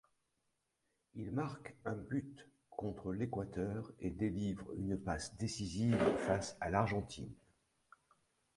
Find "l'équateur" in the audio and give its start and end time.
3.13-3.91